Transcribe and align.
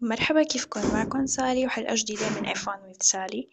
مرحبا 0.00 0.42
كيفكن 0.42 0.80
معكم 0.94 1.26
سالي 1.26 1.66
وحلقة 1.66 1.94
جديدة 1.94 2.30
من 2.30 2.54
F1 2.54 2.66
with 2.66 3.02
سالي 3.02 3.48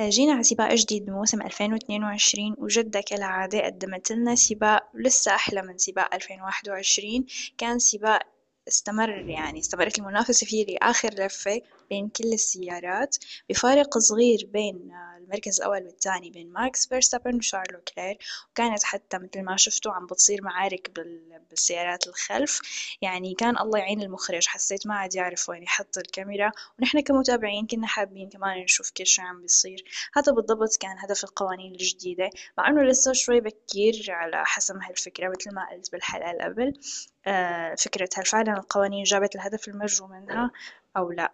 جينا 0.00 0.32
على 0.32 0.42
سباق 0.42 0.74
جديد 0.74 1.04
بموسم 1.06 1.42
2022 1.42 2.54
وجدة 2.58 3.00
كالعادة 3.00 3.64
قدمت 3.64 4.12
لنا 4.12 4.34
سباق 4.34 4.90
لسه 4.94 5.34
أحلى 5.34 5.62
من 5.62 5.78
سباق 5.78 6.14
2021 6.14 7.26
كان 7.58 7.78
سباق 7.78 8.22
استمر 8.68 9.10
يعني 9.10 9.60
استمرت 9.60 9.98
المنافسة 9.98 10.46
فيه 10.46 10.66
لآخر 10.66 11.08
لفة. 11.14 11.60
بين 11.90 12.08
كل 12.08 12.32
السيارات 12.32 13.16
بفارق 13.48 13.98
صغير 13.98 14.48
بين 14.52 14.92
المركز 15.24 15.60
الأول 15.60 15.82
والثاني 15.86 16.30
بين 16.30 16.52
ماكس 16.52 16.86
فيرستابن 16.86 17.36
وشارل 17.36 17.80
لوكلير 17.80 18.18
وكانت 18.50 18.82
حتى 18.82 19.18
مثل 19.18 19.42
ما 19.42 19.56
شفتوا 19.56 19.92
عم 19.92 20.06
بتصير 20.06 20.42
معارك 20.42 20.90
بالسيارات 21.50 22.06
الخلف. 22.06 22.60
يعني 23.02 23.34
كان 23.34 23.58
الله 23.58 23.78
يعين 23.78 24.02
المخرج 24.02 24.46
حسيت 24.46 24.86
ما 24.86 24.94
عاد 24.94 25.14
يعرف 25.14 25.48
وين 25.48 25.62
يحط 25.62 25.98
الكاميرا. 25.98 26.50
ونحن 26.78 27.00
كمتابعين 27.00 27.66
كنا 27.66 27.86
حابين 27.86 28.28
كمان 28.28 28.58
نشوف 28.58 28.90
كل 28.90 29.06
شي 29.06 29.22
عم 29.22 29.40
بيصير. 29.40 29.84
هذا 30.14 30.32
بالضبط 30.32 30.76
كان 30.76 30.98
هدف 30.98 31.24
القوانين 31.24 31.72
الجديدة. 31.72 32.30
مع 32.58 32.68
إنه 32.68 32.82
لسه 32.82 33.12
شوي 33.12 33.40
بكير 33.40 34.06
على 34.08 34.44
حسم 34.44 34.78
هالفكرة 34.82 35.28
مثل 35.28 35.54
ما 35.54 35.70
قلت 35.70 35.92
بالحلقة 35.92 36.44
قبل 36.44 36.72
آه 37.26 37.74
فكرة 37.74 38.08
هل 38.16 38.24
فعلا 38.24 38.52
القوانين 38.52 39.04
جابت 39.04 39.34
الهدف 39.34 39.68
المرجو 39.68 40.06
منها 40.06 40.50
أو 40.96 41.12
لا. 41.12 41.32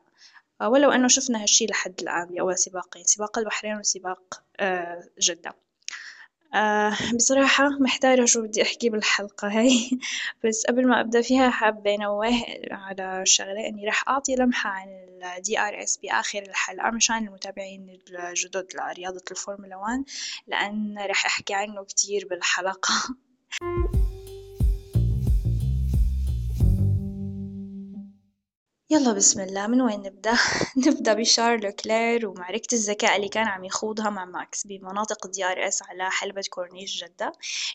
ولو 0.68 0.90
أنه 0.90 1.08
شفنا 1.08 1.42
هالشي 1.42 1.66
لحد 1.66 2.00
الآن 2.00 2.26
بأول 2.26 2.58
سباقين 2.58 3.04
سباق 3.04 3.38
البحرين 3.38 3.76
وسباق 3.78 4.42
آه 4.60 5.08
جدة. 5.20 5.54
آه 6.54 6.96
بصراحة 7.14 7.68
محتارة 7.68 8.24
شو 8.24 8.42
بدي 8.42 8.62
أحكي 8.62 8.90
بالحلقة 8.90 9.48
هاي. 9.48 9.90
بس 10.44 10.66
قبل 10.66 10.86
ما 10.86 11.00
أبدأ 11.00 11.22
فيها 11.22 11.50
حابة 11.50 11.94
أنوه 11.94 12.26
على 12.70 13.22
شغلة 13.26 13.68
إني 13.68 13.86
راح 13.86 14.08
أعطي 14.08 14.34
لمحة 14.34 14.70
عن 14.70 14.88
ال 14.88 15.42
DRS 15.44 16.00
بآخر 16.02 16.42
الحلقة 16.42 16.90
مشان 16.90 17.28
المتابعين 17.28 17.98
الجدد 18.10 18.66
لرياضة 18.74 19.24
الفورمولا 19.30 19.76
1 19.76 20.04
لأن 20.46 20.98
راح 20.98 21.26
أحكي 21.26 21.54
عنه 21.54 21.84
كتير 21.84 22.26
بالحلقة. 22.30 22.94
يلا 28.92 29.12
بسم 29.12 29.40
الله 29.40 29.66
من 29.66 29.80
وين 29.82 30.00
نبدأ؟ 30.02 30.32
نبدأ 30.86 31.14
بشارل 31.14 31.70
لوكلير 31.70 32.28
ومعركة 32.28 32.74
الذكاء 32.74 33.16
اللي 33.16 33.28
كان 33.28 33.46
عم 33.46 33.64
يخوضها 33.64 34.10
مع 34.10 34.24
ماكس 34.24 34.66
بمناطق 34.66 35.26
ال 35.26 35.44
DRS 35.44 35.82
على 35.82 36.10
حلبة 36.10 36.42
كورنيش 36.50 37.04
جدة. 37.04 37.32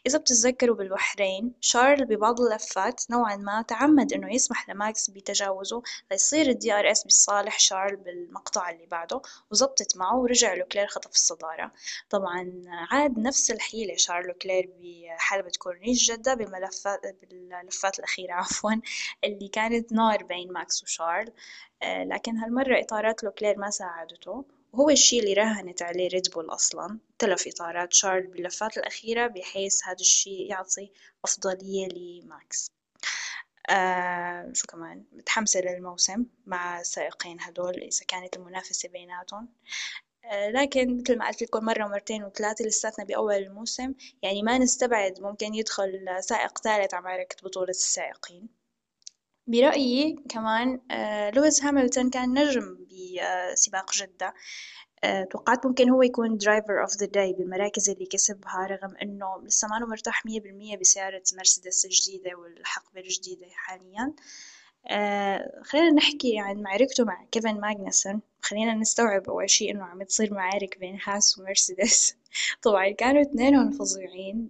إذا 0.08 0.18
بتتذكروا 0.18 0.76
بالبحرين 0.76 1.54
شارل 1.62 2.06
ببعض 2.06 2.42
اللفات 2.42 3.02
نوعا 3.12 3.36
ما 3.36 3.62
تعمد 3.62 4.14
إنه 4.14 4.34
يسمح 4.34 4.70
لماكس 4.70 5.10
بتجاوزه 5.10 5.82
ليصير 6.12 6.50
ال 6.50 6.74
DRS 6.74 7.04
بصالح 7.04 7.60
شارل 7.60 7.96
بالمقطع 7.96 8.70
اللي 8.70 8.86
بعده 8.86 9.22
وزبطت 9.52 9.98
معه 9.98 10.18
ورجع 10.18 10.54
لوكلير 10.54 10.88
خطف 10.88 11.12
الصدارة. 11.12 11.72
طبعا 12.10 12.62
عاد 12.92 13.20
نفس 13.20 13.52
الحيلة 13.52 13.96
شارل 13.98 14.34
لوكلير 14.34 14.70
بحلبة 14.80 15.52
كورنيش 15.60 16.12
جدة 16.12 16.34
بالملفات 16.34 17.02
باللفات 17.22 18.00
الأخيرة 18.00 18.34
عفوا 18.34 18.72
اللي 19.24 19.48
كانت 19.48 19.94
نار 19.94 20.24
بين 20.24 20.54
ماكس 20.54 20.84
وشارل. 20.84 21.05
شارل 21.06 21.32
آه، 21.84 22.04
لكن 22.04 22.38
هالمرة 22.38 22.82
إطارات 22.82 23.24
لوكلير 23.24 23.58
ما 23.58 23.70
ساعدته. 23.70 24.46
وهو 24.74 24.90
الشي 24.90 25.20
اللي 25.20 25.34
راهنت 25.34 25.82
عليه 25.82 26.08
ريد 26.10 26.30
بول 26.34 26.50
أصلا. 26.50 27.00
تلف 27.20 27.48
إطارات 27.48 27.94
شارل 27.94 28.28
باللفات 28.28 28.78
الأخيرة 28.78 29.28
بحيث 29.28 29.88
هذا 29.88 30.00
الشي 30.00 30.48
يعطي 30.48 30.92
أفضلية 31.26 31.88
لماكس. 31.88 32.72
آه 33.70 34.52
شو 34.54 34.68
كمان؟ 34.68 35.04
متحمسة 35.14 35.60
للموسم 35.62 36.26
مع 36.46 36.80
السائقين 36.80 37.38
هدول 37.42 37.74
إذا 37.76 38.06
كانت 38.08 38.36
المنافسة 38.38 38.90
بيناتهم. 38.90 39.48
آه 40.26 40.50
لكن 40.50 40.98
مثل 40.98 41.18
ما 41.18 41.28
قلت 41.28 41.42
لكم 41.42 41.66
مرة 41.66 41.86
ومرتين 41.86 42.24
وثلاثة 42.24 42.66
لساتنا 42.66 43.06
بأول 43.06 43.36
الموسم 43.36 43.94
يعني 44.22 44.44
ما 44.44 44.58
نستبعد 44.58 45.20
ممكن 45.22 45.54
يدخل 45.56 46.18
سائق 46.20 46.58
ثالث 46.60 46.94
على 46.94 47.04
معركة 47.04 47.36
بطولة 47.44 47.70
السائقين. 47.70 48.65
برأيي 49.48 50.16
كمان 50.30 50.80
آه، 50.92 51.30
لويس 51.30 51.64
هاملتون 51.64 52.10
كان 52.10 52.40
نجم 52.40 52.78
بسباق 53.54 53.92
جدة. 53.94 54.34
آه، 55.04 55.24
توقعت 55.24 55.66
ممكن 55.66 55.90
هو 55.90 56.04
يكون 56.04 56.38
driver 56.38 56.82
of 56.82 56.98
the 56.98 57.06
day 57.06 57.34
بالمراكز 57.34 57.90
اللي 57.90 58.06
كسبها 58.06 58.68
رغم 58.68 58.96
إنه 59.04 59.42
لسه 59.44 59.68
ما 59.68 59.80
مرتاح 59.80 60.26
مية 60.26 60.42
بالمية 60.42 60.78
بسيارة 60.78 61.24
مرسيدس 61.38 61.86
الجديدة 61.86 62.36
والحقبة 62.38 63.02
الجديدة 63.02 63.48
حاليا. 63.52 64.14
آه 64.88 65.62
خلينا 65.64 65.92
نحكي 65.92 66.40
عن 66.40 66.62
معركته 66.62 67.06
مع 67.06 67.26
كيفن 67.32 67.62
ماغنسون 67.62 68.22
خلينا 68.46 68.74
نستوعب 68.74 69.30
أول 69.30 69.50
شي 69.50 69.72
إنه 69.72 69.84
عم 69.84 70.04
تصير 70.04 70.34
معارك 70.34 70.80
بين 70.80 71.00
هاس 71.04 71.40
ومرسيدس. 71.40 72.16
طبعا 72.64 72.90
كانوا 72.90 73.22
اثنينهم 73.22 73.72
فظيعين. 73.72 74.50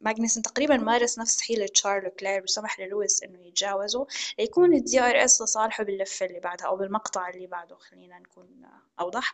ماغنسون 0.00 0.42
تقريبا 0.42 0.76
مارس 0.76 1.18
نفس 1.18 1.40
حيلة 1.40 1.68
شارل 1.74 2.10
لوكلير 2.10 2.42
وسمح 2.42 2.80
للويس 2.80 3.22
إنه 3.22 3.46
يتجاوزه 3.46 4.06
ليكون 4.38 4.74
ال 4.74 5.00
DRS 5.00 5.42
لصالحه 5.42 5.84
باللفة 5.84 6.26
اللي 6.26 6.40
بعدها 6.40 6.66
أو 6.66 6.76
بالمقطع 6.76 7.28
اللي 7.28 7.46
بعده 7.46 7.76
خلينا 7.76 8.18
نكون 8.18 8.62
أوضح. 9.00 9.32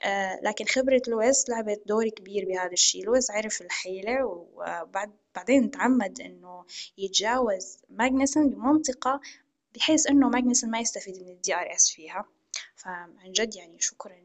آه 0.00 0.40
لكن 0.42 0.64
خبرة 0.64 1.02
لويس 1.08 1.48
لعبت 1.48 1.82
دور 1.86 2.08
كبير 2.08 2.44
بهذا 2.44 2.72
الشي 2.72 3.00
لويس 3.00 3.30
عرف 3.30 3.62
الحيلة 3.62 4.24
وبعد 4.24 5.12
بعدين 5.34 5.70
تعمد 5.70 6.20
إنه 6.20 6.64
يتجاوز 6.98 7.78
ماغنسون 7.90 8.50
بمنطقة 8.50 9.20
بحيث 9.74 10.06
إنه 10.06 10.28
ماغنسون 10.28 10.70
ما 10.70 10.80
يستفيد 10.80 11.22
من 11.22 11.28
ال 11.28 11.54
DRS 11.54 11.90
فيها. 11.90 12.26
فعن 12.84 13.32
جد 13.32 13.56
يعني 13.56 13.80
شكرا 13.80 14.16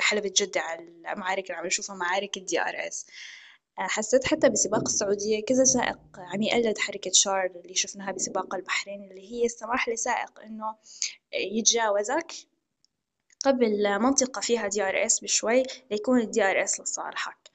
حلبة 0.00 0.32
جدة 0.36 0.60
على 0.60 0.80
المعارك 0.82 1.44
اللي 1.44 1.54
عم 1.54 1.66
نشوفها 1.66 1.96
معارك 1.96 2.36
ال 2.36 2.60
DRS 2.60 3.06
حسيت 3.78 4.24
حتى 4.26 4.48
بسباق 4.48 4.82
السعودية 4.82 5.44
كذا 5.44 5.64
سائق 5.64 5.98
عم 6.18 6.42
يقلد 6.42 6.78
حركة 6.78 7.10
شارل 7.14 7.56
اللي 7.56 7.74
شفناها 7.74 8.12
بسباق 8.12 8.54
البحرين 8.54 9.04
اللي 9.10 9.32
هي 9.32 9.44
السماح 9.44 9.88
لسائق 9.88 10.40
إنه 10.40 10.76
يتجاوزك 11.32 12.32
قبل 13.44 13.98
منطقة 13.98 14.40
فيها 14.40 14.68
DRS 14.68 15.20
بشوي 15.20 15.62
ليكون 15.90 16.20
ال 16.20 16.42
DRS 16.42 16.80
لصالحك. 16.80 17.52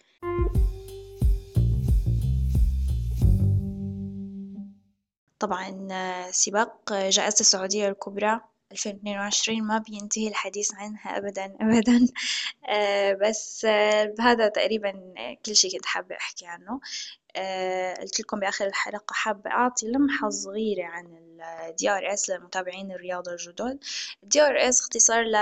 طبعا 5.40 5.88
سباق 6.32 6.94
جائزة 6.94 7.40
السعودية 7.40 7.88
الكبرى 7.90 8.42
2022 8.72 9.62
ما 9.62 9.78
بينتهي 9.78 10.28
الحديث 10.28 10.74
عنها 10.76 11.18
أبدا 11.18 11.56
أبدا. 11.62 12.08
آه، 12.70 13.14
بس 13.14 13.66
آه، 13.66 14.16
هذا 14.20 14.48
تقريبا 14.48 15.14
كل 15.46 15.56
شي 15.56 15.70
كنت 15.70 15.86
حابة 15.86 16.16
أحكي 16.16 16.46
عنه. 16.46 16.80
آه، 17.36 17.94
قلت 17.94 18.20
لكم 18.20 18.40
بآخر 18.40 18.68
الحلقة 18.68 19.14
حابة 19.14 19.52
أعطي 19.52 19.88
لمحة 19.88 20.30
صغيرة 20.30 20.86
عن 20.86 21.06
ال 21.06 21.28
DRS 21.82 22.30
للمتابعين 22.30 22.92
الرياضة 22.92 23.32
الجدد. 23.32 23.80
DRS 24.26 24.80
اختصار 24.80 25.24
ل 25.24 25.36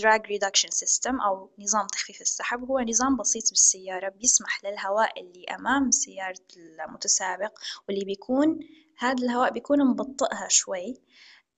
Drag 0.00 0.22
Reduction 0.22 0.70
System 0.70 1.24
أو 1.26 1.50
نظام 1.58 1.86
تخفيف 1.86 2.20
السحب. 2.20 2.64
هو 2.64 2.80
نظام 2.80 3.16
بسيط 3.16 3.50
بالسيارة 3.50 4.08
بيسمح 4.08 4.64
للهواء 4.64 5.20
اللي 5.20 5.44
أمام 5.44 5.90
سيارة 5.90 6.40
المتسابق 6.56 7.58
واللي 7.88 8.04
بيكون 8.04 8.58
هذا 8.98 9.24
الهواء 9.24 9.52
بيكون 9.52 9.84
مبطئها 9.84 10.48
شوي. 10.48 10.94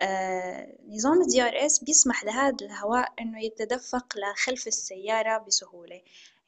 آه، 0.03 0.77
نظام 0.88 1.22
ال 1.22 1.43
DRS 1.43 1.84
بيسمح 1.84 2.25
لهذا 2.25 2.56
الهواء 2.66 3.12
إنه 3.21 3.44
يتدفق 3.44 4.15
لخلف 4.19 4.66
السيارة 4.66 5.38
بسهولة. 5.38 6.03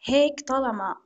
هيك 0.05 0.41
طالما 0.41 0.97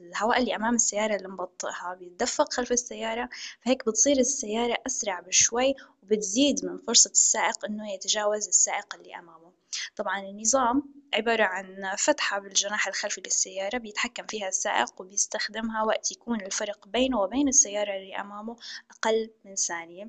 الهواء 0.00 0.38
اللي 0.38 0.56
أمام 0.56 0.74
السيارة 0.74 1.16
اللي 1.16 1.28
مبطئها 1.28 1.94
بيتدفق 1.94 2.52
خلف 2.52 2.72
السيارة 2.72 3.28
فهيك 3.64 3.86
بتصير 3.86 4.16
السيارة 4.18 4.76
أسرع 4.86 5.20
بشوي 5.20 5.74
وبتزيد 6.02 6.64
من 6.64 6.78
فرصة 6.86 7.10
السائق 7.10 7.64
إنه 7.64 7.92
يتجاوز 7.92 8.48
السائق 8.48 8.94
اللي 8.94 9.14
أمامه. 9.14 9.52
طبعا 9.96 10.20
النظام 10.20 10.82
عبارة 11.14 11.44
عن 11.44 11.94
فتحة 11.98 12.38
بالجناح 12.38 12.88
الخلفي 12.88 13.20
للسيارة 13.20 13.78
بيتحكم 13.78 14.26
فيها 14.26 14.48
السائق 14.48 15.00
وبيستخدمها 15.00 15.82
وقت 15.82 16.12
يكون 16.12 16.40
الفرق 16.40 16.88
بينه 16.88 17.20
وبين 17.20 17.48
السيارة 17.48 17.96
اللي 17.96 18.16
أمامه 18.16 18.56
أقل 18.90 19.30
من 19.44 19.54
ثانية. 19.54 20.08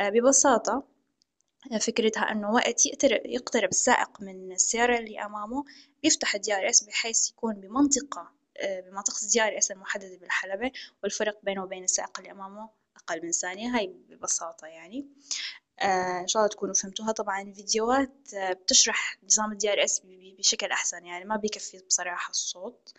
آه، 0.00 0.08
ببساطة 0.08 0.93
فكرتها 1.80 2.32
إنه 2.32 2.50
وقت 2.50 2.86
يقترب 3.24 3.68
السائق 3.68 4.20
من 4.20 4.52
السيارة 4.52 4.98
اللي 4.98 5.20
أمامه 5.20 5.64
بيفتح 6.02 6.34
ال 6.34 6.54
DRS 6.54 6.84
بحيث 6.84 7.30
يكون 7.30 7.54
بمنطقة 7.54 8.32
آه، 8.60 8.80
بمنطقة 8.80 9.22
ال 9.22 9.42
DRS 9.42 9.70
المحددة 9.70 10.16
بالحلبة 10.16 10.70
والفرق 11.02 11.38
بينه 11.42 11.62
وبين 11.62 11.84
السائق 11.84 12.18
اللي 12.18 12.30
أمامه 12.30 12.68
أقل 12.96 13.22
من 13.22 13.32
ثانية. 13.32 13.76
هاي 13.76 13.86
ببساطة 13.86 14.66
يعني. 14.66 15.06
آه، 15.80 16.20
إن 16.20 16.26
شاء 16.26 16.42
الله 16.42 16.52
تكونوا 16.52 16.74
فهمتوها. 16.74 17.12
طبعا 17.12 17.42
الفيديوهات 17.42 18.34
آه، 18.34 18.52
بتشرح 18.52 19.18
نظام 19.24 19.52
ال 19.52 19.72
DRS 19.72 20.02
بشكل 20.38 20.66
أحسن 20.66 21.06
يعني 21.06 21.24
ما 21.24 21.36
بيكفي 21.36 21.78
بصراحة 21.88 22.30
الصوت. 22.30 22.92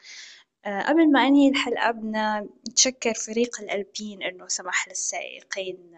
قبل 0.65 1.11
ما 1.11 1.27
أنهي 1.27 1.50
الحلقة 1.50 1.91
بدنا 1.91 2.50
نتشكر 2.69 3.13
فريق 3.13 3.61
الـ 3.62 3.70
Alpine 3.70 4.24
إنه 4.23 4.47
سمح 4.47 4.88
للسائقين 4.88 5.95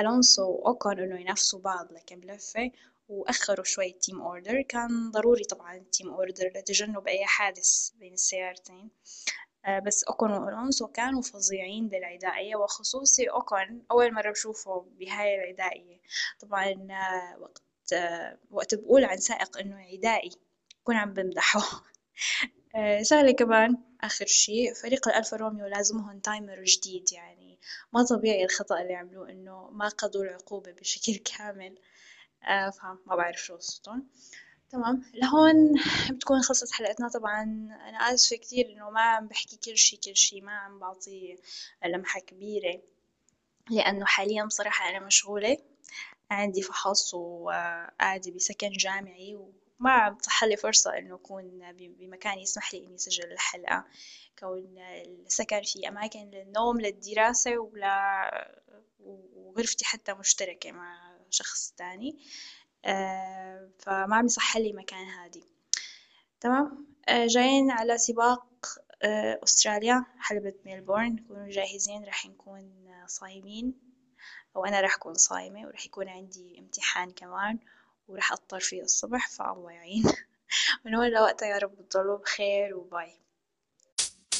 ألونسو 0.00 0.50
وأوكون 0.50 0.98
إنه 1.00 1.20
ينافسوا 1.20 1.60
بعض 1.60 1.92
لكن 1.92 2.20
بلفة 2.20 2.70
وأخروا 3.08 3.64
شوي 3.64 3.86
ال 3.86 3.93
team 3.93 4.22
order 4.22 4.62
كان 4.62 5.10
ضروري 5.10 5.44
طبعا 5.44 5.76
ال 5.76 5.83
team 5.83 6.10
order 6.10 6.46
لتجنب 6.56 7.08
أي 7.08 7.26
حادث 7.26 7.90
بين 7.90 8.12
السيارتين. 8.12 8.90
آه، 9.64 9.78
بس 9.78 10.04
أوكون 10.04 10.32
وألونسو 10.32 10.86
كانوا 10.86 11.22
فظيعين 11.22 11.88
بالعدائية 11.88 12.56
وخصوصي 12.56 13.30
أوكون 13.30 13.82
أول 13.90 14.14
مرة 14.14 14.30
بشوفه 14.30 14.86
بهاي 14.98 15.34
العدائية 15.34 16.00
طبعا 16.40 16.88
آه، 16.90 17.38
وقت 17.40 17.62
آه، 17.92 18.38
وقت 18.50 18.74
بقول 18.74 19.04
عن 19.04 19.16
سائق 19.18 19.58
إنه 19.58 19.76
عدائي 19.76 20.30
بكون 20.82 20.96
عم 20.96 21.12
بمدحه. 21.14 21.60
شغلة 23.02 23.32
كمان 23.32 23.76
آخر 24.00 24.26
شي 24.26 24.74
فريق 24.74 25.08
الألفا 25.08 25.36
روميو 25.36 25.66
لازمهم 25.66 26.18
timer 26.18 26.62
جديد 26.64 27.12
يعني 27.12 27.58
ما 27.92 28.02
طبيعي 28.04 28.44
الخطأ 28.44 28.80
اللي 28.82 28.94
عملوه 28.94 29.30
إنه 29.30 29.70
ما 29.70 29.88
قضوا 29.88 30.24
العقوبة 30.24 30.72
بشكل 30.72 31.16
كامل. 31.36 31.78
فما 32.80 33.16
بعرف 33.16 33.38
شو 33.44 33.56
قصتهم. 33.56 34.06
تمام. 34.70 35.02
لهون 35.14 35.74
بتكون 36.12 36.42
خلصت 36.42 36.72
حلقتنا. 36.72 37.08
طبعا 37.08 37.42
أنا 37.88 37.98
آسفة 37.98 38.36
كتير 38.36 38.66
إنه 38.72 38.90
ما 38.90 39.00
عم 39.02 39.28
بحكي 39.28 39.56
كل 39.64 39.78
شي 39.78 39.96
كل 39.96 40.16
شي 40.16 40.40
ما 40.40 40.52
عم 40.52 40.78
بعطي 40.78 41.36
لمحة 41.86 42.20
كبيرة 42.20 42.82
لأنه 43.70 44.06
حاليا 44.06 44.44
بصراحة 44.44 44.90
أنا 44.90 45.00
مشغولة. 45.06 45.56
عندي 46.30 46.62
فحص 46.62 47.14
وقاعدة 47.14 48.32
بسكن 48.32 48.70
جامعي 48.72 49.36
وما 49.80 49.90
عم 49.90 50.14
تصحلي 50.14 50.56
فرصة 50.56 50.98
إنه 50.98 51.14
أكون 51.14 51.72
بمكان 51.72 52.38
يسمح 52.38 52.74
لي 52.74 52.84
إني 52.86 52.94
أسجل 52.94 53.32
الحلقة. 53.32 53.84
كون 54.38 54.78
السكن 55.26 55.62
في 55.62 55.88
أماكن 55.88 56.30
للنوم 56.30 56.80
للدراسة 56.80 57.58
ولا 57.58 58.58
وغرفتي 59.36 59.84
حتى 59.84 60.14
مشتركة 60.14 60.72
مع 60.72 61.16
شخص 61.30 61.74
تاني. 61.76 62.18
آه، 62.84 63.68
فما 63.78 64.16
عم 64.16 64.26
يصحلي 64.26 64.72
مكان 64.72 65.04
هادي. 65.08 65.44
تمام؟ 66.40 66.86
آه، 67.08 67.26
جايين 67.26 67.70
على 67.70 67.98
سباق 67.98 68.46
آه، 69.02 69.40
أستراليا 69.44 70.04
حلبة 70.18 70.54
ميلبورن. 70.64 71.16
كونوا 71.28 71.48
جاهزين 71.48 72.04
راح 72.04 72.26
نكون 72.26 72.72
صايمين. 73.06 73.74
أو 74.56 74.64
أنا 74.64 74.80
راح 74.80 74.94
أكون 74.94 75.14
صايمة 75.14 75.66
وراح 75.66 75.86
يكون 75.86 76.08
عندي 76.08 76.58
امتحان 76.58 77.10
كمان. 77.10 77.58
وراح 78.08 78.32
أضطر 78.32 78.60
فيه 78.60 78.82
الصبح 78.82 79.28
فالله 79.28 79.72
يعين 79.72 80.04
من 80.84 80.92
لوقتها 80.92 81.48
يا 81.48 81.58
رب 81.58 81.88
تضلوا 81.88 82.18
بخير 82.18 82.76
وباي 82.76 83.20